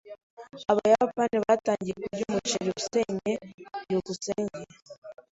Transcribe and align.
Abayapani 0.71 1.37
batangiye 1.45 1.93
kurya 2.03 2.23
umuceri 2.29 2.69
usennye? 2.79 3.33
byukusenge 3.83 4.61